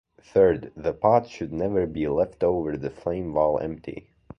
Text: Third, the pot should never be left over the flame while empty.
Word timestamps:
Third, 0.19 0.71
the 0.75 0.93
pot 0.93 1.27
should 1.29 1.53
never 1.53 1.85
be 1.85 2.07
left 2.07 2.43
over 2.43 2.75
the 2.75 2.89
flame 2.89 3.35
while 3.35 3.59
empty. 3.59 4.09